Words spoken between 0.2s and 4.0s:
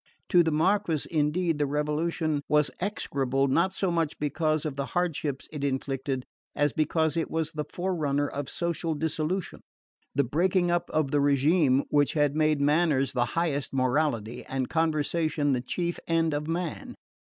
To the Marquis, indeed, the revolution was execrable not so